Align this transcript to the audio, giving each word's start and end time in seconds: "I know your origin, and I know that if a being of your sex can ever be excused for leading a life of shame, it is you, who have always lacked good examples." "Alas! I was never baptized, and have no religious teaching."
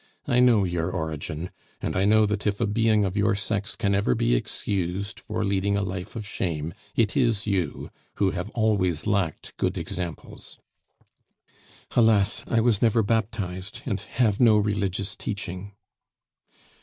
"I 0.27 0.39
know 0.39 0.63
your 0.63 0.89
origin, 0.89 1.51
and 1.79 1.95
I 1.95 2.05
know 2.05 2.25
that 2.25 2.47
if 2.47 2.59
a 2.59 2.65
being 2.65 3.05
of 3.05 3.15
your 3.15 3.35
sex 3.35 3.75
can 3.75 3.93
ever 3.93 4.15
be 4.15 4.33
excused 4.33 5.19
for 5.19 5.45
leading 5.45 5.77
a 5.77 5.83
life 5.83 6.15
of 6.15 6.25
shame, 6.25 6.73
it 6.95 7.15
is 7.15 7.45
you, 7.45 7.91
who 8.15 8.31
have 8.31 8.49
always 8.55 9.05
lacked 9.05 9.55
good 9.57 9.77
examples." 9.77 10.57
"Alas! 11.95 12.43
I 12.47 12.61
was 12.61 12.81
never 12.81 13.03
baptized, 13.03 13.83
and 13.85 13.99
have 13.99 14.39
no 14.39 14.57
religious 14.57 15.15
teaching." 15.15 15.73